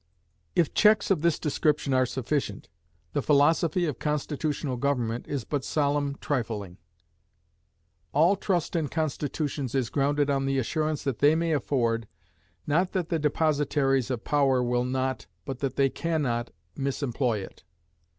If 0.55 0.73
checks 0.73 1.11
of 1.11 1.21
this 1.21 1.37
description 1.37 1.93
are 1.93 2.07
sufficient, 2.07 2.69
the 3.13 3.21
philosophy 3.21 3.85
of 3.85 3.99
constitutional 3.99 4.75
government 4.75 5.27
is 5.27 5.43
but 5.43 5.63
solemn 5.63 6.15
trifling. 6.19 6.79
All 8.11 8.35
trust 8.35 8.75
in 8.75 8.87
constitutions 8.87 9.75
is 9.75 9.91
grounded 9.91 10.27
on 10.27 10.47
the 10.47 10.57
assurance 10.57 11.03
they 11.03 11.35
may 11.35 11.51
afford, 11.51 12.07
not 12.65 12.93
that 12.93 13.09
the 13.09 13.19
depositaries 13.19 14.09
of 14.09 14.23
power 14.23 14.63
will 14.63 14.85
not, 14.85 15.27
but 15.45 15.59
that 15.59 15.75
they 15.75 15.91
can 15.91 16.23
not 16.23 16.49
misemploy 16.75 17.43
it. 17.45 17.63